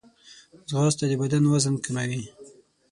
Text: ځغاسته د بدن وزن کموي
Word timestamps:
ځغاسته 0.69 1.05
د 1.09 1.13
بدن 1.21 1.43
وزن 1.51 1.75
کموي 1.85 2.21